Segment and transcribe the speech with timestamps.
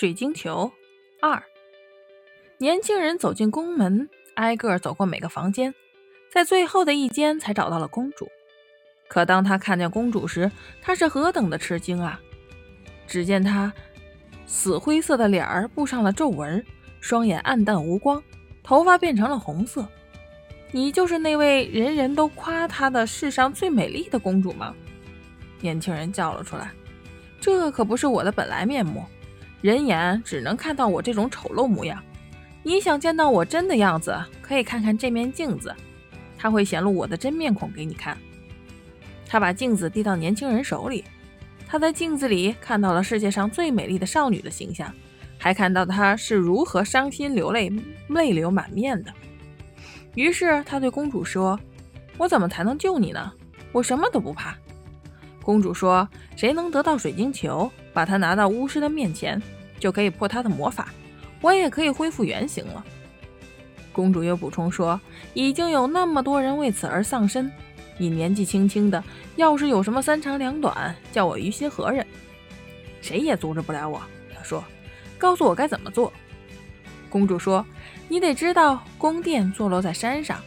[0.00, 0.70] 水晶球
[1.20, 1.42] 二。
[2.58, 5.74] 年轻人走进宫门，挨个走过每个房间，
[6.32, 8.28] 在最后的一间才找到了公主。
[9.08, 10.48] 可当他看见公主时，
[10.80, 12.20] 他是何等的吃惊啊！
[13.08, 13.72] 只见她
[14.46, 16.64] 死灰色的脸儿布上了皱纹，
[17.00, 18.22] 双眼暗淡无光，
[18.62, 19.84] 头发变成了红色。
[20.70, 24.72] 你就是那位人人都夸她的世上最美丽的公主吗？
[25.60, 26.70] 年轻人叫了出来。
[27.40, 29.04] 这可不是我的本来面目，
[29.60, 32.02] 人眼只能看到我这种丑陋模样。
[32.62, 35.74] 你想见到我真的样子，可以看看这面镜子，
[36.36, 38.16] 它会显露我的真面孔给你看。
[39.26, 41.04] 他把镜子递到年轻人手里，
[41.66, 44.92] 他在镜子里看到了世界上最美丽的少女的形象，
[45.38, 47.70] 还看到她是如何伤心流泪、
[48.08, 49.12] 泪流满面的。
[50.14, 51.58] 于是他对公主说
[52.16, 53.32] ：“我怎么才能救你呢？
[53.70, 54.56] 我什么都不怕。”
[55.42, 56.06] 公主说
[56.36, 59.40] ：“谁能得到水晶球，把它拿到巫师的面前，
[59.80, 60.88] 就可以破他的魔法，
[61.40, 62.84] 我也可以恢复原形了。”
[63.92, 65.00] 公主又补充说
[65.32, 67.50] ：“已经有那么多人为此而丧生，
[67.96, 69.02] 你年纪轻轻的，
[69.36, 72.06] 要是有什么三长两短，叫我于心何忍？
[73.00, 74.00] 谁也阻止不了我。”
[74.36, 74.62] 她说
[75.16, 76.12] ：“告诉我该怎么做。”
[77.08, 77.64] 公主说
[78.06, 80.38] ：“你得知道，宫殿坐落在山上，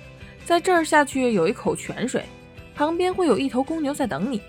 [0.45, 2.23] 在这儿下去有一口泉水，
[2.75, 4.39] 旁边会有一头公牛在等你。”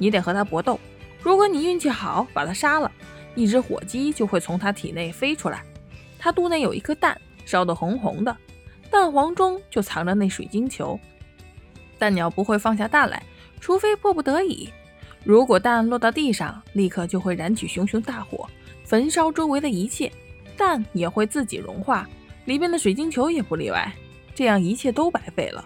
[0.00, 0.80] 你得和他搏斗，
[1.22, 2.90] 如果你运气好，把他杀了，
[3.34, 5.62] 一只火鸡就会从他体内飞出来。
[6.18, 8.34] 他肚内有一颗蛋，烧得红红的，
[8.90, 10.98] 蛋黄中就藏着那水晶球。
[11.98, 13.22] 蛋鸟不会放下蛋来，
[13.60, 14.70] 除非迫不得已。
[15.22, 18.48] 如果蛋落到地上，立刻就会燃起熊熊大火，
[18.84, 20.10] 焚烧周围的一切，
[20.56, 22.08] 蛋也会自己融化，
[22.46, 23.92] 里面的水晶球也不例外。
[24.34, 25.62] 这样一切都白费了。